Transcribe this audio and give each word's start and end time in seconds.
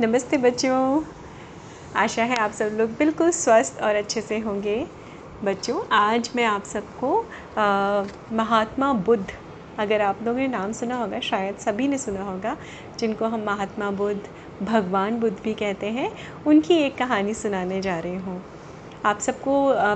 नमस्ते 0.00 0.36
बच्चों। 0.36 1.02
आशा 1.96 2.24
है 2.24 2.36
आप 2.36 2.50
सब 2.50 2.76
लोग 2.78 2.90
बिल्कुल 2.98 3.30
स्वस्थ 3.30 3.80
और 3.82 3.94
अच्छे 3.94 4.20
से 4.20 4.38
होंगे। 4.38 4.76
बच्चों, 5.44 5.80
आज 5.88 6.30
मैं 6.36 6.44
आप 6.44 6.64
सबको 6.64 7.10
महात्मा 8.36 8.92
बुद्ध, 8.92 9.26
अगर 9.78 10.00
आप 10.00 10.22
लोगों 10.22 10.38
ने 10.38 10.46
नाम 10.48 10.72
सुना 10.72 10.96
होगा, 10.96 11.20
शायद 11.20 11.56
सभी 11.56 11.88
ने 11.88 11.98
सुना 11.98 12.22
होगा, 12.22 12.56
जिनको 12.98 13.24
हम 13.24 13.44
महात्मा 13.46 13.90
बुद्ध, 13.90 14.20
भगवान 14.62 15.20
बुद्ध 15.20 15.36
भी 15.44 15.54
कहते 15.54 15.86
हैं, 15.88 16.10
उनकी 16.46 16.74
एक 16.76 16.96
कहानी 16.98 17.34
सुनाने 17.34 17.80
जा 17.80 17.98
रही 17.98 18.16
हूँ। 18.16 18.42
आप 19.04 19.18
सबको 19.18 19.52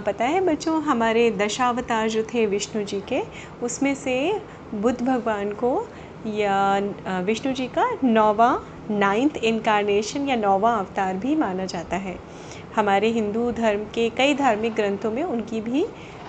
पता 0.06 0.24
है 0.24 0.40
बच्चों, 0.46 0.82
हमारे 0.82 1.30
दशावतार 1.38 2.08
जो 2.08 2.22
थे 2.34 2.46
विष्णु 2.46 2.84
जी 2.84 3.00
के, 3.08 3.22
उसमें 3.62 3.94
से 3.94 4.16
बुद्ध 4.74 5.00
भगवान 5.02 5.52
को 5.54 5.74
या 6.26 6.78
विष्णु 7.22 7.52
जी 7.52 7.66
का 7.68 7.90
नौवा 8.04 8.54
नाइन्थ 8.90 9.36
इनकारनेशन 9.36 10.28
या 10.28 10.36
नौवा 10.36 10.74
अवतार 10.74 11.16
भी 11.16 11.34
माना 11.36 11.64
जाता 11.66 11.96
है। 11.96 12.18
हमारे 12.76 13.08
हिंदू 13.08 13.50
धर्म 13.52 13.84
के 13.94 14.08
कई 14.10 14.34
धार्मिक 14.34 14.74
ग्रंथों 14.74 15.10
में 15.10 15.22
उनकी 15.24 15.60
भी 15.60 15.86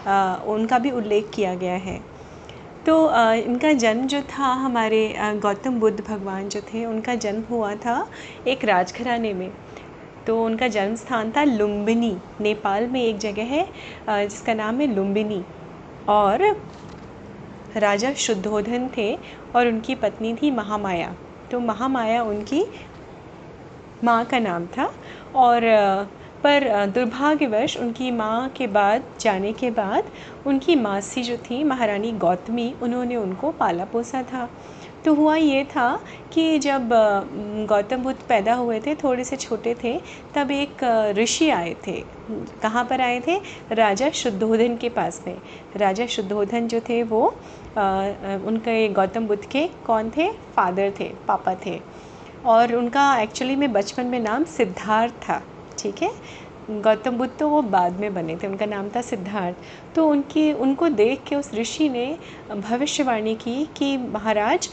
आ, 0.08 0.36
उनका 0.36 0.78
भी 0.80 0.92
उल्लेख 0.92 1.30
किया 1.34 1.54
गया 1.56 1.76
है। 1.76 2.00
तो 2.86 3.06
आ, 3.06 3.34
इनका 3.34 3.72
जन्म 3.74 4.06
जो 4.08 4.22
था 4.30 4.52
हमारे 4.56 5.16
गौतम 5.42 5.80
बुद्ध 5.80 6.00
भगवान 6.02 6.50
जो 6.50 6.62
थे 6.64 6.86
उनका 6.86 7.16
जन्म 7.18 7.44
हुआ 7.50 7.74
था 7.76 8.08
एक 8.48 8.66
राजघराने 8.66 9.34
में। 9.34 9.50
तो 10.28 10.44
उनका 10.44 10.68
जन्म 10.68 10.96
स्थान 10.96 11.32
था 11.32 11.44
लुम्बिनी 11.44 12.16
नेपाल 12.42 12.88
में 12.88 13.02
एक 13.02 13.18
जगह 13.20 13.44
है 13.46 13.68
जिसका 14.10 14.54
नाम 14.54 14.80
है 14.82 14.94
लुम्बिनी। 14.96 15.44
और 16.10 16.44
राजा 17.76 18.14
शुद्धोधन 18.16 18.90
थे 18.98 19.14
और 19.56 19.68
उनकी 19.68 19.96
पत्नी 19.96 20.34
थी 20.34 20.52
महामाया। 20.52 21.16
तो 21.56 21.60
महामाया 21.60 22.24
उनकी 22.24 22.64
माँ 24.04 24.24
का 24.26 24.40
नाम 24.40 24.66
था 24.68 24.86
और 25.36 25.62
पर 26.44 26.64
दुर्भाग्यवश 26.86 27.78
उनकी 27.78 28.10
माँ 28.12 28.50
के 28.50 28.68
बाद, 28.68 29.04
जाने 29.20 29.54
के 29.54 29.70
बाद 29.72 30.10
उनकी 30.48 30.76
मासी 30.76 31.24
जो 31.24 31.38
थी, 31.38 31.64
महारानी 31.64 32.12
गौतमी, 32.12 32.74
उन्होंने 32.82 33.16
उनको 33.16 33.52
पाला 33.52 33.86
पोसा 33.86 34.24
था। 34.24 34.50
तो 35.06 35.14
हुआ 35.14 35.36
ये 35.36 35.64
था 35.66 35.88
कि 36.34 36.60
जब 36.60 36.90
गौतम 37.70 38.04
बुद्ध 38.04 38.20
पैदा 38.30 38.54
हुए 38.54 38.80
थे, 38.80 38.96
थोड़े 38.96 39.24
से 39.24 39.36
छोटे 39.36 39.76
थे, 39.84 40.00
तब 40.36 40.52
एक 40.52 40.84
ऋषि 41.18 41.50
आए 41.50 41.76
थे। 41.88 42.04
कहाँ 42.62 42.84
पर 42.86 43.02
आए 43.02 43.20
थे? 43.28 43.40
राजा 43.72 44.10
शुद्धोधन 44.10 44.78
के 44.78 44.90
पास 44.90 45.24
में। 45.28 45.38
राजा 45.78 46.06
शुद्धोधन 46.06 46.68
जो 46.68 46.80
थे 46.80 47.04
वो 47.04 47.36
उनके 47.78 48.88
गौतम 48.90 49.28
बुद्ध 49.28 49.44
के 49.46 49.68
कौन 49.86 50.10
थे? 50.18 50.32
फादर 50.56 50.94
थे 51.00 51.12
पापा 51.28 51.56
थे। 51.66 51.80
और 52.46 52.74
उनका 52.76 53.16
एक्चुअली 53.22 53.56
में 53.56 53.72
बचपन 53.74 54.06
में 54.06 54.20
नाम 54.20 54.44
सिद्धार्थ 54.48 55.14
था 55.24 55.42
ठीक 55.80 56.02
है? 56.04 56.12
गौतम 56.72 57.18
बुद्ध 57.18 57.32
तो 57.40 57.50
वो 57.50 57.62
बाद 57.62 58.00
में 58.00 58.14
बने 58.14 58.36
थे 58.36 58.48
उनका 58.48 58.66
नाम 58.66 58.90
था 58.90 59.02
सिद्धार्थ। 59.02 59.56
तो 59.96 60.08
उनकी 60.10 60.52
उनको 60.54 60.90
देख 60.90 61.24
के 61.28 61.36
उस 61.36 61.54
ऋषि 61.54 61.90
ने 61.90 62.08
भविष्यवाणी 62.52 63.36
की 63.36 63.64
कि 63.78 63.98
महाराज 63.98 64.70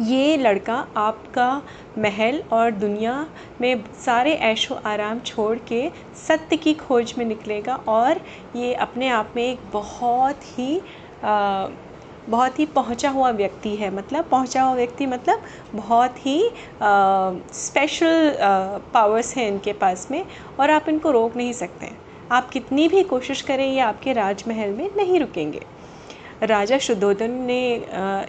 ये 0.00 0.36
लड़का 0.36 0.74
आपका 0.96 1.50
महल 1.98 2.42
और 2.52 2.70
दुनिया 2.70 3.14
में 3.60 3.84
सारे 4.04 4.32
ऐशो 4.44 4.74
आराम 4.86 5.18
छोड़ 5.20 5.56
के 5.68 5.88
सत्य 6.26 6.56
की 6.56 6.74
खोज 6.74 7.14
में 7.18 7.24
निकलेगा 7.24 7.74
और 7.88 8.20
ये 8.56 8.72
अपने 8.74 9.08
आप 9.08 9.32
में 9.36 9.42
एक 9.44 9.60
बहुत 9.72 10.44
ही 10.58 10.80
आ, 11.24 11.66
बहुत 12.28 12.58
ही 12.58 12.66
पहुँचा 12.66 13.10
हुआ 13.10 13.30
व्यक्ति 13.32 13.74
है। 13.76 13.94
मतलब 13.94 14.24
पहुँचा 14.24 14.62
हुआ 14.62 14.74
व्यक्ति 14.74 15.06
मतलब 15.06 15.42
बहुत 15.74 16.26
ही 16.26 16.38
स्पेशल 17.54 18.36
पावर्स 18.94 19.36
हैं 19.36 19.48
इनके 19.48 19.72
पास 19.74 20.06
में 20.10 20.24
और 20.60 20.70
आप 20.70 20.88
इनको 20.88 21.10
रोक 21.10 21.36
नहीं 21.36 21.52
सकते। 21.52 21.90
आप 22.32 22.50
कितनी 22.50 22.88
भी 22.88 23.02
कोशिश 23.04 23.42
करें 23.42 23.66
ये 23.66 23.80
आपके 23.80 24.12
राजमहल 24.12 24.70
में 24.70 24.88
नहीं 24.96 25.18
रुकेंगे। 25.20 25.62
राजा 26.42 26.76
शुद्धोधन 26.78 27.30
ने 27.40 27.74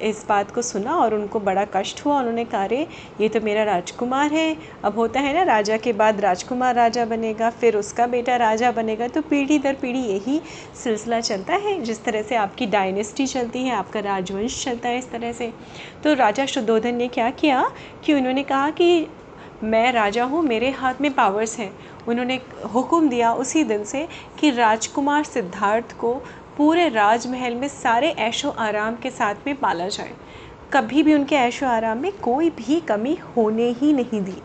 इस 0.02 0.26
बात 0.30 0.52
को 0.52 0.62
सुना 0.62 0.96
और 0.96 1.14
उनको 1.14 1.40
बड़ा 1.40 1.64
कष्ट 1.74 2.04
हुआ। 2.06 2.18
उन्होंने 2.20 2.44
कहा 2.46 2.66
रे 2.66 2.82
ये 3.22 3.30
तो 3.30 3.40
मेरा 3.42 3.64
राजकुमार 3.64 4.34
है। 4.34 4.56
अब 4.84 4.98
होता 4.98 5.20
है 5.20 5.34
ना, 5.34 5.44
राजा 5.44 5.78
के 5.78 5.94
बाद 5.94 6.20
राजकुमार 6.22 6.76
राजा 6.76 7.06
बनेगा, 7.06 7.50
फिर 7.50 7.78
उसका 7.78 8.08
बेटा 8.08 8.36
राजा 8.36 8.72
बनेगा 8.72 9.08
तो 9.08 9.22
पीढ़ी 9.22 9.58
दर 9.60 9.74
पीढ़ी 9.74 10.02
यही 10.02 10.40
सिलसिला 10.84 11.20
चलता 11.22 11.54
है। 11.56 11.80
जिस 11.82 12.04
तरह 12.04 12.22
से 12.22 12.36
आपकी 12.36 12.66
डायनेस्टी 12.68 13.28
चलती 13.28 13.64
है, 13.64 13.72
आपका 13.72 14.00
राजवंश 14.02 14.64
चलता 14.66 14.90
है 14.90 14.98
इस 14.98 15.10
तरह 15.12 15.32
से। 15.32 15.52
तो 16.04 16.14
राजा 16.14 16.46
शुद्धोधन 16.46 16.96
ने 16.96 17.08
क्या 17.08 17.30
किया 17.32 17.66
कि 18.06 18.14
उन्होंने 18.14 18.44
कहा 18.44 18.70
कि, 18.72 19.08
मैं 19.64 19.92
राजा 19.92 20.24
हूँ, 20.24 20.44
मेरे 20.44 20.70
हाथ 20.72 21.02
में 21.02 21.14
पावर्स 21.14 21.58
हैं। 21.60 21.72
उन्होंने 22.08 22.40
हुक्म 22.74 23.10
दिया 23.10 23.34
उसी 23.34 23.64
दिन 23.64 23.84
से 23.84 24.08
कि 24.40 24.50
राजकुमार 24.52 25.24
सिद्धार्थ 25.24 25.98
को 25.98 26.14
पूरे 26.58 26.88
राजमहल 26.90 27.56
में 27.56 27.68
सारे 27.68 28.10
ऐशो 28.10 28.50
आराम 28.50 28.96
के 28.96 29.10
साथ 29.10 29.36
में 29.48 29.56
पाला 29.56 29.88
जाए। 29.88 30.12
कभी 30.74 31.04
भी 31.04 31.14
उनके 31.14 31.36
ऐशो 31.36 31.66
आराम 31.66 31.98
में 31.98 32.12
कोई 32.18 32.50
भी 32.50 32.80
कमी 32.80 33.18
होने 33.38 33.70
ही 33.72 33.94
नहीं 33.94 34.22
दी। 34.22 34.36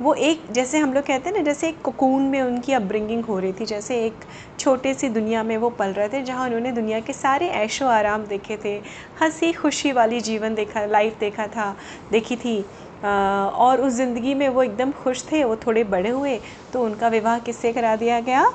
वो 0.00 0.14
एक 0.14 0.42
जैसे 0.52 0.78
हम 0.78 0.92
लोग 0.92 1.04
कहते 1.04 1.28
हैं 1.28 1.36
ना 1.36 1.42
जैसे 1.42 1.68
एक 1.68 1.80
कोकून 1.82 2.22
में 2.22 2.40
उनकी 2.42 2.72
अपब्रिंगिंग 2.72 3.24
हो 3.24 3.38
रही 3.38 3.52
थी 3.52 3.66
जैसे 3.66 4.04
एक 4.06 4.24
छोटे 4.58 4.94
सी 4.94 5.08
दुनिया 5.08 5.42
में 5.42 5.56
वो 5.56 5.70
पल 5.70 5.92
रहे 5.92 6.08
थे 6.08 6.22
जहाँ 6.22 6.46
उन्होंने 6.46 6.72
दुनिया 6.72 7.00
के 7.00 7.12
सारे 7.12 7.48
ऐशो 7.60 7.86
आराम 7.86 8.24
देखे 8.24 8.56
थे 8.64 8.74
हँसी 9.22 9.52
खुशी 9.52 9.92
वाली 9.92 10.20
जीवन 10.20 10.54
देखा 10.54 10.84
लाइफ 10.86 11.18
देखा 11.20 11.46
था 11.46 11.74
देखी 12.12 12.36
थी। 12.36 12.58
आ, 13.04 13.08
और 13.46 13.80
उस 13.80 13.92
ज़िंदगी 13.92 14.34
में 14.34 14.48
वो 14.48 14.62
एकदम 14.62 14.92
खुश 14.94 15.24
थे 15.32 15.44
वो 15.44 15.56
थोड़े 15.56 15.84
बड़े 15.86 16.10
हुए 16.10 16.38
तो 16.72 16.84
उनका 16.84 17.08
विवाह 17.08 17.38
किससे 17.38 17.72
करा 17.72 17.96
दिया 17.96 18.20
गया? 18.20 18.46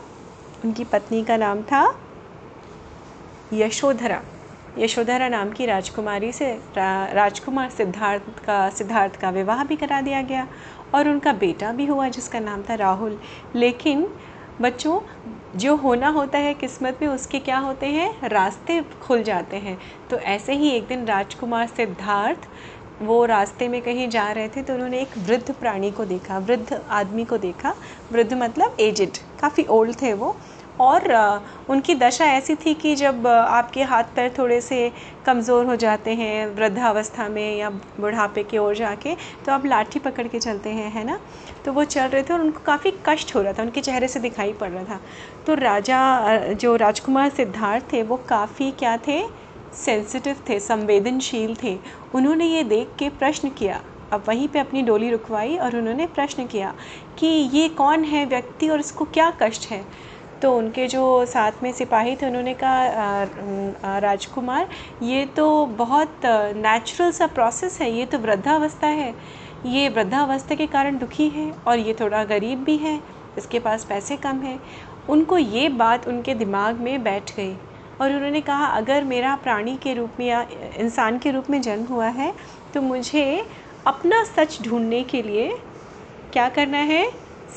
उनकी 0.66 0.84
पत्नी 0.84 1.24
का 1.24 1.38
नाम 1.38 1.62
था 1.64 1.86
यशोधरा। 3.54 4.22
यशोधरा 4.78 5.28
नाम 5.30 5.50
की 5.52 5.66
राजकुमारी 5.66 6.32
से 6.32 6.52
रा, 6.78 7.06
राजकुमार 7.06 7.70
सिद्धार्थ 7.70 8.40
का 8.46 8.70
सिद्धार्थ 8.70 9.16
का 9.16 9.30
विवाह 9.30 9.64
भी 9.64 9.76
करा 9.76 10.00
दिया 10.02 10.22
गया 10.22 10.48
और 10.96 11.08
उनका 11.10 11.34
बेटा 11.34 11.72
भी 11.72 11.86
हुआ 11.86 12.08
जिसका 12.10 12.40
नाम 12.40 12.62
था 12.62 12.76
राहुल। 12.76 13.20
लेकिन 13.56 14.08
बच्चों 14.62 15.00
जो 15.60 15.76
होना 15.76 16.10
होता 16.10 16.38
है 16.38 16.54
किस्मत 16.54 17.00
में 17.02 17.08
उसके 17.10 17.40
क्या 17.40 17.58
होते 17.58 17.86
हैं? 17.86 18.30
रास्ते 18.30 18.82
खुल 19.02 19.24
जाते 19.24 19.58
हैं। 19.58 19.78
तो 20.10 20.18
ऐसे 20.18 20.54
ही 20.54 20.70
एक 20.70 20.88
दिन 20.88 21.06
राजकुमार 21.06 21.68
सिद्धार्थ 21.68 22.48
वो 23.02 23.24
रास्ते 23.26 23.68
में 23.68 23.82
कहीं 23.82 24.08
जा 24.10 24.32
रहे 24.32 24.48
थे 24.48 24.62
तो 24.64 24.74
उन्होंने 24.74 25.00
एक 25.02 25.18
वृद्ध 25.18 25.54
प्राणी 25.54 25.92
को 25.92 26.06
देखा 26.06 26.38
वृद्ध 26.40 26.82
आदमी 26.90 27.26
को 27.26 27.38
देखा। 27.38 27.74
वृद्ध 28.12 28.34
मतलब 28.34 28.78
एजिड 28.80 29.18
काफ़ी 29.40 29.64
ओल्ड 29.70 30.02
थे 30.02 30.14
वो। 30.14 30.36
और 30.80 31.14
उनकी 31.70 31.96
दशा 31.96 32.26
ऐसी 32.26 32.56
थी 32.56 32.74
कि 32.74 32.96
जब 32.96 33.28
आपके 33.28 33.84
हाथ 33.84 34.04
पैर 34.16 34.34
थोड़े 34.38 34.60
से 34.62 34.92
कमज़ोर 35.26 35.66
हो 35.66 35.76
जाते 35.76 36.14
हैं 36.14 36.46
वृद्धावस्था 36.56 37.28
में 37.30 37.58
या 37.58 37.70
बुढ़ापे 37.70 38.44
की 38.44 38.58
ओर 38.58 38.76
जाके 38.76 39.16
तो 39.46 39.52
आप 39.52 39.66
लाठी 39.66 40.00
पकड़ 40.00 40.28
के 40.28 40.40
चलते 40.40 40.70
हैं, 40.70 40.92
है 40.92 41.04
ना? 41.04 41.20
तो 41.66 41.74
वो 41.74 41.84
चल 41.84 42.08
रहे 42.08 42.24
थे 42.24 42.34
और 42.34 42.42
उनको 42.42 42.60
काफ़ी 42.66 42.94
कष्ट 43.06 43.36
हो 43.36 43.42
रहा 43.42 43.54
था, 43.54 43.64
उनके 43.64 43.82
चेहरे 43.82 44.08
से 44.08 44.20
दिखाई 44.20 44.54
पड़ 44.54 44.70
रहा 44.70 44.84
था। 44.84 45.00
तो 45.48 45.54
राजा 45.56 46.38
जो 46.54 46.76
राजकुमार 46.76 47.30
सिद्धार्थ 47.30 47.92
थे, 47.94 48.02
वो 48.04 48.18
काफ़ी 48.30 48.72
क्या 48.72 48.98
थे? 48.98 49.22
सेंसिटिव 49.76 50.38
थे, 50.50 50.60
संवेदनशील 50.60 51.56
थे। 51.64 51.78
उन्होंने 52.16 52.46
ये 52.46 52.64
देख 52.64 52.96
के 53.00 53.10
प्रश्न 53.10 53.50
किया। 53.50 53.82
अब 54.14 54.24
वहीं 54.28 54.48
पे 54.48 54.60
अपनी 54.60 54.82
डोली 54.82 55.10
रुकवाई 55.12 55.58
और 55.58 55.76
उन्होंने 55.76 56.06
प्रश्न 56.08 56.46
किया 56.46 56.74
कि 57.20 57.28
ये 57.28 57.68
कौन 57.70 58.04
है 58.04 58.26
व्यक्ति 58.26 58.70
और 58.70 58.80
इसको 58.80 59.06
क्या 59.06 59.30
कष्ट 59.42 59.70
है? 59.72 59.84
तो 60.42 60.52
उनके 60.58 60.88
जो 60.88 61.26
साथ 61.26 61.64
में 61.64 61.72
सिपाही 61.74 62.16
थे, 62.16 62.26
उन्होंने 62.28 62.54
कहा 62.64 64.00
राजकुमार, 64.00 64.68
ये 65.04 65.26
तो 65.28 65.66
बहुत 65.78 66.22
नेचुरल 66.26 67.12
सा 67.12 67.28
प्रोसेस 67.30 67.80
है, 67.82 67.92
ये 67.92 68.06
तो 68.06 68.18
वृद्धावस्था 68.20 68.88
है। 68.88 69.14
ये 69.66 69.90
वृद्धावस्था 69.90 70.56
के 70.56 70.68
कारण 70.68 70.98
दुखी 70.98 71.28
है 71.30 71.52
और 71.68 71.80
ये 71.80 71.96
थोड़ा 72.00 72.24
गरीब 72.26 72.64
भी 72.64 72.78
है, 72.78 73.00
इसके 73.38 73.60
पास 73.60 73.84
पैसे 73.86 74.18
कम 74.18 74.40
हैं। 74.40 74.60
उनको 75.10 75.38
ये 75.38 75.68
बात 75.70 76.08
उनके 76.08 76.34
दिमाग 76.36 76.80
में 76.80 77.04
बैठ 77.04 77.36
गई 77.36 77.56
और 78.02 78.14
उन्होंने 78.14 78.42
कहा, 78.42 78.66
अगर 78.68 79.04
मेरा 79.04 79.36
प्राणी 79.44 79.76
के 79.78 79.94
रूप 79.94 80.20
में 80.20 80.26
या 80.28 80.46
इंसान 80.80 81.18
के 81.20 81.32
रूप 81.32 81.50
में 81.50 81.62
जन्म 81.62 81.86
हुआ 81.86 82.08
है 82.10 82.34
तो 82.74 82.82
मुझे 82.82 83.46
अपना 83.88 84.24
सच 84.26 84.62
ढूँढने 84.64 85.04
के 85.04 85.22
लिए 85.22 85.50
क्या 86.34 86.48
करना 86.50 86.78
है? 86.78 87.10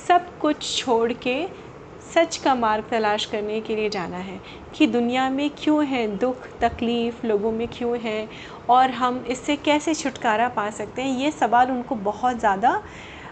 सब 0.09 0.39
कुछ 0.41 0.77
छोड़ 0.77 1.13
के 1.13 1.35
सच 2.15 2.37
का 2.37 2.55
मार्ग 2.55 2.85
तलाश 2.91 3.25
करने 3.27 3.61
के 3.61 3.77
लिए 3.77 3.89
जाना 3.91 4.17
है 4.19 4.41
कि 4.75 4.87
दुनिया 4.87 5.29
में 5.31 5.49
क्यों 5.59 5.85
है, 5.87 6.07
दुख, 6.09 6.47
तकलीफ़ 6.61 7.27
लोगों 7.27 7.53
में 7.53 7.67
क्यों 7.69 7.99
है 8.01 8.29
और 8.69 8.91
हम 8.93 9.25
इससे 9.29 9.57
कैसे 9.57 9.95
छुटकारा 9.95 10.49
पा 10.51 10.69
सकते 10.71 11.03
हैं? 11.03 11.19
ये 11.19 11.31
सवाल 11.31 11.71
उनको 11.71 11.95
बहुत 12.05 12.39
ज़्यादा 12.39 12.81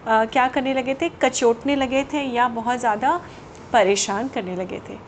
क्या 0.08 0.46
करने 0.48 0.74
लगे 0.74 0.94
थे? 0.94 1.08
कचोटने 1.22 1.76
लगे 1.76 2.04
थे 2.12 2.22
या 2.24 2.48
बहुत 2.50 2.78
ज़्यादा 2.80 3.20
परेशान 3.72 4.28
करने 4.28 4.56
लगे 4.56 4.80
थे। 4.88 4.98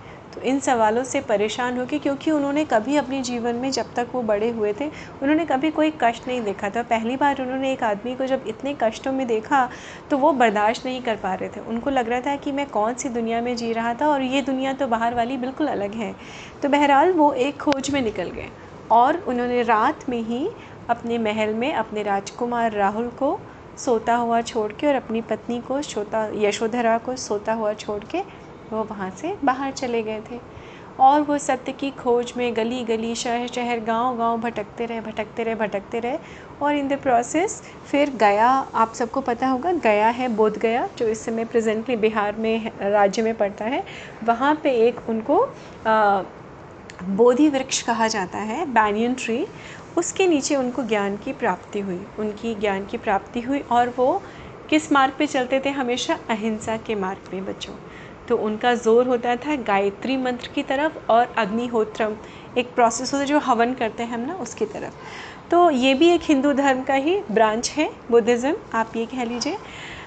इन 0.45 0.59
सवालों 0.61 1.05
से 1.05 1.21
परेशान 1.23 1.79
होकर 1.79 1.99
क्योंकि 1.99 2.31
उन्होंने 2.31 2.65
कभी 2.67 2.97
अपने 2.97 3.21
जीवन 3.23 3.57
में 3.57 3.71
जब 3.71 3.93
तक 3.97 4.09
वो 4.13 4.23
बड़े 4.25 4.51
हुए 4.51 4.73
थे, 4.73 4.87
उन्होंने 5.23 5.45
कभी 5.47 5.71
कोई 5.71 5.93
कष्ट 6.01 6.29
नहीं 6.29 6.43
देखा 6.43 6.71
था। 6.71 6.83
पहली 6.85 7.17
बार 7.17 7.41
उन्होंने 7.43 7.73
एक 7.73 7.83
आदमी 7.85 8.15
को 8.15 8.27
जब 8.27 8.45
इतने 8.49 8.75
कष्टों 8.83 9.13
में 9.13 9.27
देखा 9.27 9.69
तो 10.11 10.19
वो 10.19 10.33
बर्दाश्त 10.35 10.87
नहीं 10.87 11.01
कर 11.03 11.17
पा 11.17 11.35
रहे 11.35 11.49
थे। 11.49 11.61
उनको 11.63 11.91
लग 11.91 12.09
रहा 12.09 12.21
था 12.21 12.37
कि 12.37 12.53
मैं 12.53 12.67
कौन 12.69 12.95
सी 12.95 13.09
दुनिया 13.11 13.41
में 13.41 13.55
जी 13.57 13.73
रहा 13.73 13.95
था, 13.95 14.09
और 14.09 14.23
ये 14.23 14.43
दुनिया 14.43 14.73
तो 14.73 14.87
बाहर 14.89 15.15
वाली 15.15 15.37
बिल्कुल 15.37 15.67
अलग 15.69 15.95
है। 15.95 16.15
तो 16.63 16.69
बहरहाल 16.69 17.13
वो 17.13 17.33
एक 17.33 17.61
खोज 17.61 17.91
में 17.91 18.01
निकल 18.03 18.31
गए, 18.31 18.49
और 18.91 19.17
उन्होंने 19.19 19.63
रात 19.65 20.09
में 20.09 20.21
ही 20.21 20.49
अपने 20.91 21.19
महल 21.21 21.55
में 21.55 21.73
अपने 21.75 22.03
राजकुमार 22.03 22.73
राहुल 22.73 23.09
को 23.19 23.39
सोता 23.79 24.15
हुआ 24.17 24.41
छोड़ 24.43 24.73
के 24.73 24.87
और 24.87 24.95
अपनी 24.95 25.21
पत्नी 25.21 25.61
को 25.61 25.81
सोता 25.83 26.29
यशोधरा 26.37 26.97
को 26.99 27.15
सोता 27.19 27.53
हुआ 27.53 27.73
छोड़ 27.75 28.03
के 28.05 28.21
वो 28.75 28.85
वहाँ 28.85 29.11
से 29.11 29.35
बाहर 29.45 29.73
चले 29.73 30.03
गए 30.03 30.21
थे। 30.31 30.41
और 31.01 31.21
वो 31.21 31.37
सत्य 31.39 31.73
की 31.73 31.91
खोज 31.91 32.33
में 32.37 32.57
गली 32.57 32.83
गली 32.85 33.15
शहर 33.15 33.47
शहर 33.47 33.81
गाँव 33.81 34.17
गाँव 34.19 34.41
भटकते 34.41 34.87
रहे 34.87 35.01
भटकते 35.01 35.43
रहे 35.43 35.55
भटकते 35.55 36.01
रहे 36.01 36.19
और 36.63 36.75
इन 36.75 36.89
द 36.89 36.99
प्रोसेस 37.03 37.61
फिर 37.91 38.11
गया। 38.11 38.49
आप 38.75 38.93
सबको 38.95 39.21
पता 39.21 39.49
होगा, 39.49 39.73
गया 39.73 40.09
है 40.09 40.29
बोध 40.29 40.59
गया, 40.59 40.89
जो 40.99 41.09
इस 41.09 41.25
समय 41.25 41.45
प्रेजेंटली 41.45 41.97
बिहार 41.97 42.37
में, 42.37 42.71
राज्य 42.83 43.23
में 43.23 43.35
पड़ता 43.37 43.65
है। 43.65 43.85
वहाँ 44.25 44.55
पे 44.55 44.73
एक 44.87 45.09
उनको 45.09 45.45
बोधि 47.07 47.49
वृक्ष 47.49 47.83
कहा 47.83 48.09
जाता 48.09 48.39
है 48.41 48.65
बैनियन 48.67 49.15
ट्री 49.15 49.47
उसके 49.99 50.27
नीचे 50.27 50.57
उनको 50.57 50.83
ज्ञान 50.83 51.17
की 51.17 51.33
प्राप्ति 51.33 51.81
हुई। 51.81 52.01
उनकी 52.19 52.55
ज्ञान 52.55 52.85
की 52.87 52.97
प्राप्ति 52.99 53.41
हुई 53.41 53.59
और 53.73 53.95
वो 53.97 54.23
किस 54.71 54.91
मार्ग 54.93 55.15
पे 55.19 55.27
चलते 55.27 55.61
थे? 55.61 55.71
हमेशा 55.71 56.19
अहिंसा 56.31 56.77
के 56.77 56.95
मार्ग 56.95 57.31
पे, 57.31 57.41
बच्चों। 57.41 57.75
तो 58.29 58.37
उनका 58.37 58.75
ज़ोर 58.75 59.07
होता 59.07 59.35
था 59.37 59.57
गायत्री 59.63 60.17
मंत्र 60.17 60.51
की 60.55 60.63
तरफ़ 60.63 60.99
और 61.13 61.35
अग्निहोत्रम, 61.39 62.15
एक 62.59 62.75
प्रोसेस 62.75 63.13
होता 63.13 63.23
है 63.23 63.27
जो 63.27 63.39
हवन 63.41 63.75
करते 63.75 64.03
हैं 64.03 64.11
हम 64.11 64.21
ना 64.21 64.35
उसकी 64.35 64.67
तरफ़। 64.67 65.51
तो 65.51 65.69
ये 65.71 65.95
भी 65.95 66.09
एक 66.09 66.23
हिंदू 66.23 66.53
धर्म 66.53 66.83
का 66.83 66.95
ही 66.95 67.19
ब्रांच 67.31 67.71
है 67.71 67.91
बुद्धिज़्म 68.11 68.55
आप 68.75 68.97
ये 68.97 69.07
कह 69.07 69.25
लीजिए। 69.25 69.57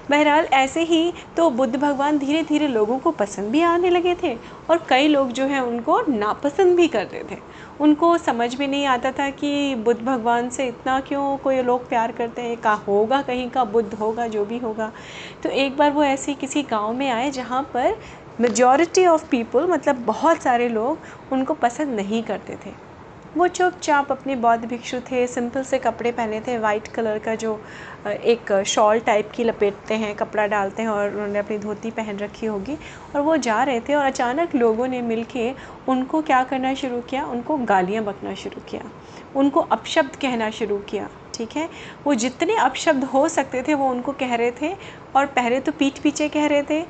बहरहाल, 0.10 0.46
ऐसे 0.46 0.82
ही 0.82 1.14
तो 1.38 1.50
बुद्ध 1.50 1.76
भगवान 1.76 2.18
धीरे 2.18 2.44
धीरे 2.44 2.68
लोगों 2.68 2.98
को 3.00 3.12
पसंद 3.12 3.52
भी 3.52 3.62
आने 3.62 3.90
लगे 3.90 4.16
थे 4.24 4.34
और 4.70 4.86
कई 4.90 5.08
लोग 5.08 5.32
जो 5.32 5.46
हैं 5.46 5.62
उनको 5.62 6.00
नापसंद 6.10 6.76
भी 6.76 6.88
करते 6.88 7.24
थे। 7.32 7.38
उनको 7.82 8.18
समझ 8.18 8.60
में 8.60 8.68
नहीं 8.68 8.86
आता 8.86 9.12
था 9.12 9.30
कि 9.30 9.76
बुद्ध 9.76 10.02
भगवान 10.02 10.50
से 10.50 10.68
इतना 10.68 11.00
क्यों 11.00 11.38
कोई 11.38 11.62
लोग 11.62 11.90
प्यार 11.90 12.12
करते 12.12 12.42
हैं, 12.42 12.58
का 12.58 12.74
होगा 12.74 13.22
कहीं 13.22 13.50
का, 13.50 13.64
बुद्ध 13.64 13.94
होगा, 13.94 14.28
जो 14.28 14.46
भी 14.46 14.58
होगा। 14.58 14.92
तो 15.44 15.50
एक 15.50 15.78
बार 15.78 15.92
वो 15.92 16.04
ऐसे 16.04 16.34
किसी 16.34 16.64
गाँव 16.64 16.94
में 16.94 17.10
आए 17.12 17.30
जहाँ 17.32 17.62
पर 17.74 17.98
मेजॉरिटी 18.42 19.06
ऑफ़ 19.06 19.30
पीपल 19.30 19.68
मतलब 19.68 20.04
बहुत 20.06 20.42
सारे 20.42 20.70
लोग 20.70 21.34
उनको 21.34 21.54
पसंद 21.54 21.96
नहीं 21.96 22.24
करते 22.24 22.58
थे। 22.66 22.87
वो 23.38 23.48
चुपचाप 23.48 24.12
अपने 24.12 24.36
बौद्ध 24.36 24.66
भिक्षु 24.66 25.00
थे, 25.02 25.26
सिंपल 25.28 25.64
से 25.64 25.78
कपड़े 25.80 26.12
पहने 26.12 26.40
थे 26.42 26.58
वाइट 26.58 26.88
कलर 26.88 27.20
का 27.20 27.36
जो 27.36 27.54
एक 28.08 28.52
शॉल 28.68 29.00
टाइप 29.00 29.30
की 29.36 29.44
लपेटते 29.44 29.94
हैं, 29.94 30.14
कपड़ा 30.16 30.46
डालते 30.48 30.82
हैं 30.82 30.90
और 30.90 31.10
उन्होंने 31.10 31.40
अपनी 31.40 31.58
धोती 31.58 31.92
पहन 31.92 32.18
रखी 32.18 32.46
होगी 32.46 32.78
और 33.16 33.22
वो 33.22 33.38
जा 33.38 33.62
रहे 33.64 33.80
थे 33.80 33.96
और 33.96 34.06
अचानक 34.06 34.56
लोगों 34.56 34.88
ने 34.88 35.02
मिल 35.04 35.24
के 35.26 35.52
उनको 35.88 36.22
क्या 36.22 36.44
करना 36.44 36.74
शुरू 36.74 37.02
किया? 37.02 37.26
उनको 37.26 37.58
गालियाँ 37.58 38.04
बकना 38.04 38.34
शुरू 38.36 38.62
किया। 38.70 38.90
उनको 39.36 39.60
अपशब्द 39.62 40.16
कहना 40.16 40.50
शुरू 40.52 40.78
किया, 40.90 41.10
ठीक 41.34 41.56
है? 41.58 41.70
वो 42.06 42.14
जितने 42.16 42.58
अपशब्द 42.58 43.04
हो 43.04 43.28
सकते 43.30 43.64
थे, 43.64 43.74
वो 43.74 43.90
उनको 43.90 44.12
कह 44.14 44.36
रहे 44.36 44.52
थे 44.62 44.76
और 45.16 45.26
पहले 45.28 45.60
तो 45.60 45.72
पीठ 45.72 46.00
पीछे 46.00 46.30
कह 46.30 46.46
रहे 46.48 46.64
थे। 46.64 46.86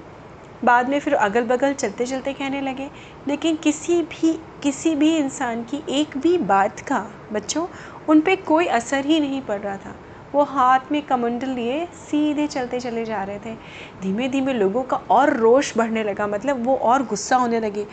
बाद 0.66 0.90
में 0.90 1.00
फिर 1.00 1.14
अगल 1.14 1.44
बगल 1.44 1.74
चलते 1.74 2.06
चलते 2.06 2.34
कहने 2.34 2.62
लगे 2.62 2.90
लेकिन 3.28 3.56
किसी 3.56 4.02
भी 4.02 4.32
किसी 4.64 4.96
भी 4.96 5.16
इंसान 5.18 5.64
की 5.64 5.84
एक 5.92 6.18
भी 6.18 6.38
बात 6.38 6.80
का 6.80 7.06
बच्चों 7.34 7.66
उन 8.10 8.22
पर 8.22 8.36
कोई 8.42 8.66
असर 8.66 9.06
ही 9.06 9.20
नहीं 9.20 9.42
पड़ 9.42 9.60
रहा 9.60 9.76
था। 9.78 9.96
वो 10.34 10.44
हाथ 10.44 10.92
में 10.92 11.02
कमंडल 11.02 11.50
लिए 11.50 11.86
सीधे 11.86 12.48
चलते 12.48 12.80
चले 12.80 13.06
जा 13.06 13.24
रहे 13.24 13.40
थे। 13.40 13.54
धीमे 14.02 14.28
धीमे 14.30 14.54
लोगों 14.54 14.84
का 14.84 14.98
और 14.98 15.34
रोष 15.34 15.72
बढ़ने 15.78 16.04
लगा 16.04 16.28
मतलब 16.28 16.66
वो 16.66 16.76
और 16.76 17.04
गुस्सा 17.04 17.36
होने 17.36 17.60
लगे। 17.60 17.86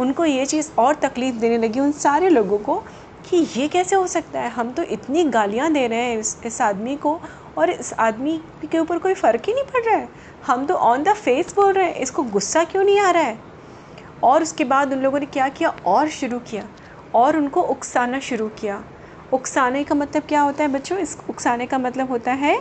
उनको 0.00 0.24
ये 0.24 0.46
चीज़ 0.46 0.70
और 0.78 0.94
तकलीफ़ 0.94 1.36
देने 1.36 1.58
लगी 1.58 1.80
उन 1.80 1.92
सारे 1.92 2.28
लोगों 2.28 2.58
को 2.58 2.82
कि 3.30 3.46
ये 3.56 3.68
कैसे 3.68 3.96
हो 3.96 4.06
सकता 4.06 4.40
है? 4.40 4.50
हम 4.50 4.70
तो 4.70 4.82
इतनी 4.82 5.24
गालियाँ 5.24 5.72
दे 5.72 5.86
रहे 5.86 5.98
हैं 5.98 6.18
इस, 6.18 6.38
इस 6.46 6.60
आदमी 6.60 6.96
को 6.96 7.20
और 7.58 7.70
इस 7.70 7.92
आदमी 7.92 8.40
के 8.72 8.78
ऊपर 8.78 8.98
कोई 8.98 9.14
फ़र्क 9.14 9.42
ही 9.46 9.52
नहीं 9.52 9.64
पड़ 9.64 9.84
रहा 9.84 9.96
है। 9.96 10.08
हम 10.46 10.64
तो 10.66 10.74
ऑन 10.74 11.02
द 11.02 11.12
फेस 11.14 11.54
बोल 11.56 11.72
रहे 11.72 11.86
हैं। 11.86 11.94
इसको 11.94 12.22
गुस्सा 12.22 12.62
क्यों 12.64 12.82
नहीं 12.84 12.98
आ 13.00 13.10
रहा 13.10 13.22
है? 13.22 13.38
और 14.22 14.42
उसके 14.42 14.64
बाद 14.64 14.92
उन 14.92 14.98
लोगों 14.98 15.20
ने 15.20 15.26
क्या 15.26 15.48
किया? 15.48 15.68
और 15.86 16.08
शुरू 16.08 16.38
किया। 16.40 16.64
और 17.14 17.36
उनको 17.36 17.62
उकसाना 17.62 18.20
शुरू 18.20 18.48
किया। 18.60 18.82
उकसाने 19.32 19.84
का 19.84 19.94
मतलब 19.94 20.22
क्या 20.22 20.40
होता 20.40 20.62
है 20.64 20.68
बच्चों? 20.68 20.98
इस 20.98 21.16
उकसाने 21.30 21.66
का 21.66 21.78
मतलब 21.78 22.10
होता 22.10 22.32
है 22.32 22.60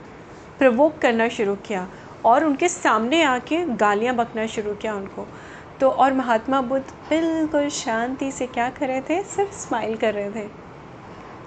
प्रवोक 0.60 0.98
करना 0.98 1.28
शुरू 1.30 1.56
किया। 1.68 1.88
और 2.26 2.44
उनके 2.46 2.68
सामने 2.68 3.22
आके 3.24 3.64
गालियाँ 3.76 4.16
बकना 4.16 4.46
शुरू 4.48 4.74
किया 4.74 4.94
उनको। 4.96 5.28
तो 5.80 5.90
और 5.90 6.14
महात्मा 6.14 6.62
बुद्ध 6.62 6.86
बिल्कुल 7.10 7.70
शांति 7.70 8.32
से 8.32 8.48
क्या 8.48 8.70
कर 8.70 8.88
रहे 8.88 9.02
थे? 9.02 9.22
सिर्फ़ 9.26 9.54
स्माइल 9.58 9.96
कर 9.96 10.14
रहे 10.14 10.30
थे। 10.32 10.50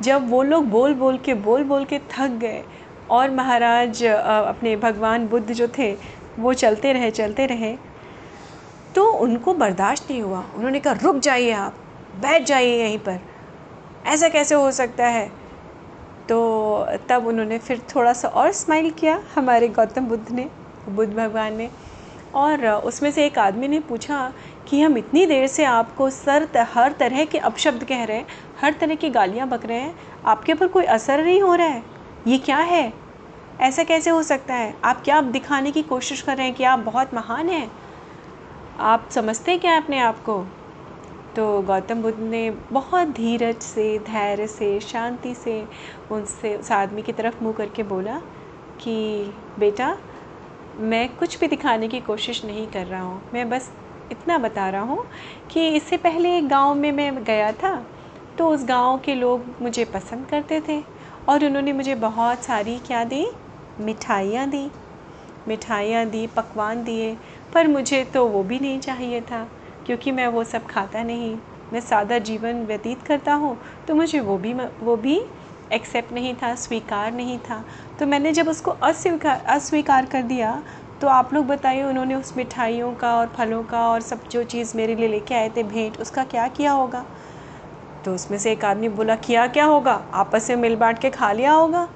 जब 0.00 0.30
वो 0.30 0.42
लोग 0.42 0.64
बोल 0.64 0.94
बोल 0.94 1.18
के 1.18 1.34
बोल 1.34 1.64
बोल 1.64 1.84
के 1.84 1.98
थक 2.10 2.30
गए, 2.40 2.62
और 3.10 3.30
महाराज 3.30 4.02
अपने 4.04 4.74
भगवान 4.76 5.26
बुद्ध 5.28 5.52
जो 5.52 5.68
थे 5.68 5.92
वो 6.38 6.52
चलते 6.54 6.92
रहे 6.92 7.10
चलते 7.10 7.46
रहे 7.46 7.76
तो 8.94 9.12
उनको 9.12 9.54
बर्दाश्त 9.54 10.10
नहीं 10.10 10.22
हुआ। 10.22 10.44
उन्होंने 10.54 10.80
कहा, 10.80 10.94
रुक 11.02 11.16
जाइए 11.16 11.50
आप, 11.50 11.74
बैठ 12.20 12.42
जाइए 12.42 12.82
यहीं 12.82 12.98
पर। 12.98 13.18
ऐसा 14.06 14.28
कैसे 14.28 14.54
हो 14.54 14.70
सकता 14.70 15.06
है? 15.06 15.30
तो 16.28 16.86
तब 17.08 17.26
उन्होंने 17.26 17.58
फिर 17.58 17.82
थोड़ा 17.96 18.12
सा 18.12 18.28
और 18.28 18.52
स्माइल 18.52 18.90
किया 18.90 19.20
हमारे 19.34 19.68
गौतम 19.68 20.06
बुद्ध 20.06 20.30
ने, 20.32 20.48
बुद्ध 20.88 21.14
भगवान 21.14 21.56
ने। 21.56 21.70
और 22.34 22.68
उसमें 22.68 23.10
से 23.10 23.26
एक 23.26 23.38
आदमी 23.38 23.68
ने 23.68 23.80
पूछा 23.80 24.32
कि, 24.68 24.80
हम 24.80 24.98
इतनी 24.98 25.26
देर 25.26 25.46
से 25.46 25.64
आपको 25.64 26.10
सर 26.10 26.48
हर 26.56 26.92
तरह 26.92 27.24
के 27.24 27.38
अपशब्द 27.38 27.84
कह 27.84 28.04
रहे 28.04 28.16
हैं, 28.16 28.26
हर 28.62 28.72
तरह 28.72 28.94
की 28.94 29.10
गालियाँ 29.10 29.48
बक 29.48 29.66
रहे 29.66 29.78
हैं, 29.78 29.94
आपके 30.26 30.52
ऊपर 30.52 30.66
कोई 30.66 30.84
असर 30.84 31.24
नहीं 31.24 31.42
हो 31.42 31.54
रहा 31.54 31.66
है? 31.66 31.82
ये 32.26 32.38
क्या 32.38 32.56
है? 32.56 32.92
ऐसा 33.60 33.82
कैसे 33.84 34.10
हो 34.10 34.22
सकता 34.22 34.54
है? 34.54 34.74
आप 34.84 35.02
क्या 35.04 35.16
आप 35.16 35.24
दिखाने 35.24 35.70
की 35.70 35.82
कोशिश 35.82 36.22
कर 36.22 36.36
रहे 36.36 36.46
हैं 36.46 36.54
कि 36.54 36.64
आप 36.64 36.78
बहुत 36.78 37.14
महान 37.14 37.48
हैं? 37.48 37.70
आप 38.78 39.08
समझते 39.10 39.50
हैं 39.50 39.60
क्या 39.60 39.76
अपने 39.76 39.98
आप 39.98 40.18
को? 40.18 40.44
तो 41.36 41.62
गौतम 41.62 42.02
बुद्ध 42.02 42.18
ने 42.18 42.50
बहुत 42.72 43.08
धीरज 43.08 43.56
से, 43.56 43.98
धैर्य 43.98 44.46
से, 44.46 44.80
शांति 44.80 45.34
से 45.34 45.68
उनसे, 46.12 46.56
उस 46.56 46.72
आदमी 46.72 47.02
की 47.02 47.12
तरफ़ 47.12 47.42
मुँह 47.44 47.54
करके 47.54 47.82
बोला 47.82 48.20
कि, 48.80 49.32
बेटा, 49.58 49.96
मैं 50.76 51.16
कुछ 51.16 51.40
भी 51.40 51.46
दिखाने 51.46 51.88
की 51.88 52.00
कोशिश 52.00 52.44
नहीं 52.44 52.66
कर 52.66 52.86
रहा 52.86 53.02
हूँ। 53.02 53.22
मैं 53.34 53.48
बस 53.50 53.70
इतना 54.12 54.38
बता 54.38 54.68
रहा 54.70 54.82
हूँ 54.82 55.06
कि 55.50 55.68
इससे 55.68 55.96
पहले 55.96 56.36
एक 56.38 56.48
गाँव 56.48 56.74
में 56.74 56.92
मैं 56.92 57.24
गया 57.24 57.52
था 57.52 57.74
तो 58.38 58.48
उस 58.48 58.64
गाँव 58.64 58.98
के 58.98 59.14
लोग 59.14 59.44
मुझे 59.62 59.84
पसंद 59.84 60.26
करते 60.26 60.60
थे 60.68 60.82
और 61.28 61.44
उन्होंने 61.44 61.72
मुझे 61.72 61.94
बहुत 61.94 62.42
सारी 62.44 62.78
क्या 62.78 63.04
दी 63.04 63.26
मिठाइयाँ 63.80 64.48
दी 64.50 64.70
मिठाइयाँ 65.48 66.04
दी, 66.06 66.26
पकवान 66.26 66.82
दिए, 66.84 67.16
पर 67.54 67.68
मुझे 67.68 68.02
तो 68.04 68.26
वो 68.26 68.42
भी 68.42 68.58
नहीं 68.58 68.78
चाहिए 68.80 69.20
था, 69.20 69.46
क्योंकि 69.86 70.12
मैं 70.12 70.26
वो 70.26 70.44
सब 70.44 70.66
खाता 70.66 71.02
नहीं। 71.02 71.36
मैं 71.72 71.80
सादा 71.80 72.18
जीवन 72.20 72.64
व्यतीत 72.66 73.02
करता 73.02 73.34
हूँ 73.34 73.56
तो 73.88 73.94
मुझे 73.94 74.20
वो 74.20 74.36
भी 74.38 74.52
वो 74.54 74.96
भी 74.96 75.20
एक्सेप्ट 75.72 76.12
नहीं 76.12 76.34
था, 76.34 76.54
स्वीकार 76.54 77.12
नहीं 77.12 77.38
था। 77.40 77.64
तो 77.98 78.06
मैंने 78.06 78.32
जब 78.32 78.48
उसको 78.48 78.70
अस्वीकार 78.70 79.44
अस्वीकार 79.48 80.06
कर 80.06 80.22
दिया 80.22 80.62
तो 81.00 81.08
आप 81.08 81.34
लोग 81.34 81.46
बताइए 81.46 81.82
उन्होंने 81.82 82.14
उस 82.14 82.36
मिठाइयों 82.36 82.92
का 82.94 83.14
और 83.16 83.26
फलों 83.36 83.62
का 83.64 83.80
और 83.88 84.00
सब 84.00 84.28
जो 84.28 84.42
चीज़ 84.44 84.76
मेरे 84.76 84.94
लिए 84.94 85.08
लेके 85.08 85.34
आए 85.34 85.48
थे, 85.56 85.62
भेंट, 85.62 86.00
उसका 86.00 86.24
क्या 86.24 86.46
किया 86.48 86.72
होगा? 86.72 87.04
तो 88.04 88.14
उसमें 88.14 88.38
से 88.38 88.52
एक 88.52 88.64
आदमी 88.64 88.88
बोला, 88.90 89.16
किया 89.16 89.46
क्या 89.46 89.64
होगा? 89.64 89.92
आपस 90.14 90.50
में 90.50 90.56
मिल 90.56 90.76
बांट 90.76 90.98
के 90.98 91.10
खा 91.10 91.32
लिया 91.32 91.52
होगा? 91.52 91.88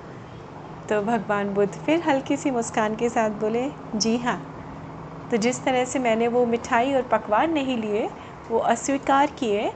तो 0.88 1.00
भगवान 1.02 1.52
बुद्ध 1.54 1.72
फिर 1.72 2.00
हल्की 2.00 2.36
सी 2.36 2.50
मुस्कान 2.50 2.94
के 2.96 3.08
साथ 3.08 3.30
बोले, 3.30 3.70
जी 3.94 4.16
हाँ। 4.16 4.40
तो 5.30 5.36
जिस 5.36 5.62
तरह 5.64 5.84
से 5.84 5.98
मैंने 5.98 6.28
वो 6.28 6.44
मिठाई 6.46 6.94
और 6.94 7.02
पकवान 7.02 7.52
नहीं 7.52 7.76
लिए, 7.76 8.08
वो 8.50 8.58
अस्वीकार 8.58 9.30
किए, 9.30 9.70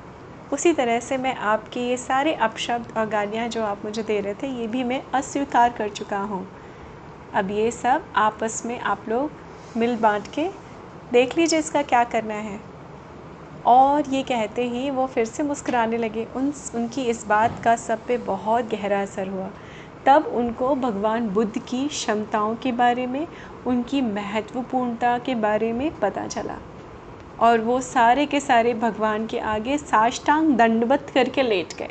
उसी 0.52 0.72
तरह 0.72 1.00
से 1.00 1.16
मैं 1.16 1.34
आपके 1.34 1.80
ये 1.80 1.96
सारे 1.96 2.34
अपशब्द 2.34 2.96
और 2.96 3.08
गालियाँ 3.08 3.48
जो 3.48 3.62
आप 3.62 3.84
मुझे 3.84 4.02
दे 4.02 4.20
रहे 4.20 4.34
थे, 4.34 4.46
ये 4.46 4.66
भी 4.66 4.84
मैं 4.84 5.02
अस्वीकार 5.14 5.72
कर 5.72 5.88
चुका 5.88 6.18
हूँ। 6.18 6.46
अब 7.34 7.50
ये 7.50 7.70
सब 7.70 8.04
आपस 8.16 8.62
में 8.66 8.78
आप 8.80 9.08
लोग 9.08 9.30
मिल 9.76 9.96
बांट 9.96 10.26
के 10.26 10.48
देख 11.12 11.38
लीजिए 11.38 11.58
इसका 11.58 11.82
क्या 11.82 12.04
करना 12.04 12.34
है। 12.34 12.60
और 13.66 14.08
ये 14.08 14.22
कहते 14.22 14.64
ही 14.64 14.90
वो 14.90 15.06
फिर 15.06 15.24
से 15.24 15.42
मुस्कुराने 15.42 15.98
लगे। 15.98 16.26
उन, 16.36 16.52
उनकी 16.74 17.02
इस 17.02 17.26
बात 17.26 17.62
का 17.64 17.76
सब 17.76 18.06
पे 18.06 18.16
बहुत 18.16 18.64
गहरा 18.64 19.02
असर 19.02 19.28
हुआ। 19.28 19.50
तब 20.06 20.26
उनको 20.26 20.74
भगवान 20.74 21.28
बुद्ध 21.28 21.58
की 21.58 21.88
क्षमताओं 21.88 22.56
के 22.56 22.72
बारे 22.72 23.06
में, 23.06 23.26
उनकी 23.66 24.02
महत्वपूर्णता 24.02 25.18
के 25.18 25.34
बारे 25.34 25.72
में 25.72 25.98
पता 25.98 26.26
चला। 26.26 26.58
और 27.40 27.60
वो 27.60 27.80
सारे 27.80 28.26
के 28.26 28.40
सारे 28.40 28.74
भगवान 28.74 29.26
के 29.26 29.38
आगे 29.38 29.78
साष्टांग 29.78 30.54
दंडवत 30.54 31.10
करके 31.14 31.42
लेट 31.42 31.74
गए। 31.78 31.90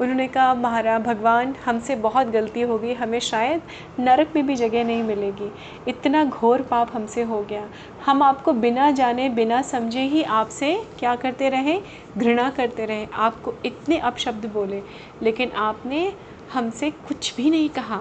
उन्होंने 0.00 0.28
कहा, 0.28 0.54
महाराज, 0.54 1.02
भगवान, 1.02 1.56
हमसे 1.64 1.96
बहुत 1.96 2.26
गलती 2.26 2.60
हो 2.60 2.78
गई। 2.78 2.94
हमें 2.94 3.20
शायद 3.20 3.62
नरक 4.00 4.32
में 4.36 4.46
भी 4.46 4.56
जगह 4.56 4.84
नहीं 4.84 5.02
मिलेगी। 5.02 5.52
इतना 5.88 6.24
घोर 6.24 6.62
पाप 6.62 6.96
हमसे 6.96 7.22
हो 7.22 7.42
गया। 7.42 7.68
हम 8.06 8.22
आपको 8.22 8.52
बिना 8.52 8.90
जाने, 8.90 9.28
बिना 9.28 9.62
समझे 9.62 10.00
ही 10.00 10.22
आपसे 10.22 10.82
क्या 10.98 11.16
करते 11.16 11.48
रहे? 11.48 11.80
घृणा 12.18 12.50
करते 12.50 12.86
रहे। 12.86 13.06
आपको 13.14 13.54
इतने 13.66 13.98
अपशब्द 13.98 14.46
बोले। 14.46 14.82
लेकिन 15.22 15.50
आपने 15.50 16.12
हमसे 16.52 16.90
कुछ 16.90 17.34
भी 17.36 17.50
नहीं 17.50 17.68
कहा। 17.68 18.00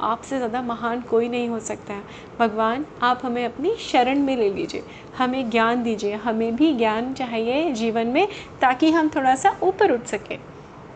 आपसे 0.00 0.36
ज़्यादा 0.36 0.62
महान 0.62 1.00
कोई 1.00 1.28
नहीं 1.28 1.48
हो 1.48 1.60
सकता 1.60 1.94
है। 1.94 2.02
भगवान, 2.38 2.84
आप 3.02 3.20
हमें 3.24 3.44
अपनी 3.44 3.74
शरण 3.80 4.18
में 4.18 4.36
ले 4.36 4.50
लीजिए। 4.50 4.82
हमें 5.18 5.50
ज्ञान 5.50 5.82
दीजिए। 5.82 6.14
हमें 6.14 6.56
भी 6.56 6.72
ज्ञान 6.72 7.14
चाहिए 7.14 7.72
जीवन 7.72 8.06
में, 8.06 8.28
ताकि 8.60 8.90
हम 8.90 9.08
थोड़ा 9.08 9.34
सा 9.34 9.56
ऊपर 9.62 9.92
उठ 9.92 10.04
सकें। 10.04 10.38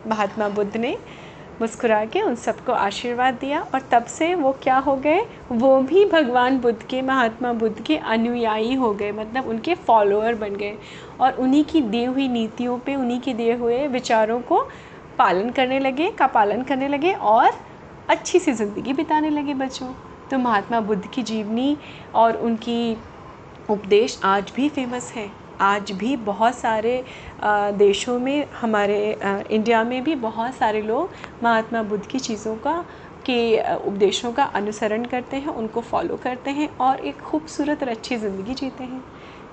महात्मा 0.07 0.49
बुद्ध 0.49 0.77
ने 0.77 0.97
मुस्कुरा 1.61 2.05
के 2.05 2.21
उन 2.23 2.35
सबको 2.35 2.73
आशीर्वाद 2.73 3.35
दिया, 3.35 3.61
और 3.75 3.81
तब 3.81 4.05
से 4.05 4.35
वो 4.35 4.53
क्या 4.63 4.77
हो 4.79 4.97
गए? 4.97 5.21
वो 5.53 5.81
भी 5.81 6.05
भगवान 6.05 6.59
बुद्ध 6.59 6.83
के, 6.83 7.03
महात्मा 7.03 7.53
बुद्ध 7.53 7.81
के 7.83 7.97
अनुयायी 7.97 8.75
हो 8.75 8.93
गए। 8.95 9.13
मतलब 9.13 9.49
उनके 9.49 9.75
फॉलोअर 9.75 10.35
बन 10.35 10.57
गए। 10.57 10.77
और 11.21 11.33
उन्हीं 11.33 11.65
की 11.65 11.81
दी 11.81 12.05
हुई 12.05 12.29
नीतियों 12.29 12.79
पे, 12.79 12.95
उन्हीं 12.95 13.21
के 13.21 13.35
दिए 13.35 13.55
हुए 13.55 13.87
विचारों 13.89 14.41
को 14.41 14.69
पालन 15.21 15.51
करने 15.51 15.79
लगे, 15.79 16.11
का 16.11 16.27
पालन 16.29 16.63
करने 16.63 16.89
लगे 16.89 17.13
और 17.13 17.51
अच्छी 18.09 18.39
सी 18.39 18.53
ज़िंदगी 18.53 18.93
बिताने 18.93 19.31
लगे 19.31 19.55
बच्चों। 19.57 19.93
तो 20.31 20.39
महात्मा 20.39 20.81
बुद्ध 20.81 21.07
की 21.07 21.23
जीवनी 21.25 21.77
और 22.15 22.37
उनकी 22.39 22.97
उपदेश 23.71 24.21
आज 24.25 24.53
भी 24.57 24.69
फ़ेमस 24.69 25.13
है। 25.13 25.31
आज 25.63 25.91
भी 25.93 26.17
बहुत 26.19 26.55
सारे 26.55 27.05
देशों 27.45 28.19
में, 28.19 28.47
हमारे 28.53 29.19
इंडिया 29.51 29.83
में 29.85 30.03
भी 30.05 30.15
बहुत 30.17 30.55
सारे 30.55 30.83
लोग 30.83 31.11
महात्मा 31.43 31.83
बुद्ध 31.83 32.05
की 32.07 32.19
चीज़ों 32.19 32.55
का, 32.57 32.81
के 33.27 33.75
उपदेशों 33.77 34.33
का 34.33 34.45
अनुसरण 34.45 35.05
करते 35.05 35.37
हैं, 35.37 35.49
उनको 35.49 35.81
फॉलो 35.83 36.17
करते 36.17 36.51
हैं 36.51 36.69
और 36.79 37.01
एक 37.01 37.21
खूबसूरत 37.21 37.83
और 37.83 37.89
अच्छी 37.89 38.17
ज़िंदगी 38.17 38.55
जीते 38.55 38.85
हैं। 38.85 39.03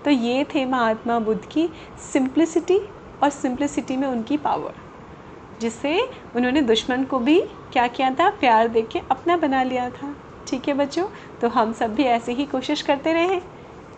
तो 0.06 0.12
ये 0.12 0.44
थे 0.46 0.66
महात्मा 0.68 1.20
बुद्ध 1.20 1.44
की 1.46 1.70
सिंप्लिसिटी 2.04 2.80
और 3.24 3.30
सिंप्लिसिटी 3.32 3.98
में 3.98 4.08
उनकी 4.08 4.38
पावर 4.40 4.86
जिससे 5.62 6.02
उन्होंने 6.36 6.62
दुश्मन 6.62 7.04
को 7.04 7.20
भी 7.20 7.42
क्या 7.74 7.88
किया 7.88 8.10
था? 8.10 8.30
प्यार 8.30 8.68
दे 8.68 8.82
के 8.82 9.00
अपना 9.12 9.38
बना 9.38 9.64
लिया 9.64 9.90
था। 9.90 10.16
ठीक 10.48 10.68
है 10.68 10.74
बच्चों? 10.74 11.08
तो 11.42 11.48
हम 11.48 11.74
सब 11.74 11.96
भी 11.96 12.04
ऐसे 12.04 12.32
ही 12.32 12.46
कोशिश 12.46 12.82
करते 12.82 13.14
रहें। 13.14 13.42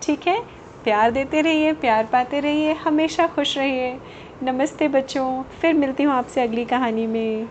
ठीक 0.01 0.27
है? 0.27 0.43
प्यार 0.83 1.11
देते 1.11 1.41
रहिए, 1.41 1.73
प्यार 1.73 2.05
पाते 2.05 2.39
रहिए, 2.39 2.73
हमेशा 2.73 3.27
खुश 3.27 3.57
रहिए। 3.57 3.99
नमस्ते 4.43 4.87
बच्चों। 4.87 5.43
फिर 5.43 5.73
मिलती 5.73 6.03
हूँ 6.03 6.13
आपसे 6.13 6.41
अगली 6.41 6.65
कहानी 6.65 7.07
में। 7.07 7.49